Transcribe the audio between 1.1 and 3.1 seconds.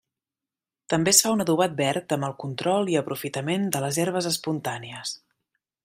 es fa un adobat verd amb el control i